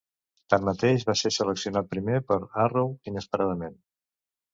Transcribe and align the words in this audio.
Tanmateix, 0.51 1.03
va 1.09 1.13
ser 1.19 1.31
seleccionat 1.35 1.91
primer 1.91 2.15
per 2.31 2.39
Harrow 2.63 2.91
inesperadament. 3.13 3.77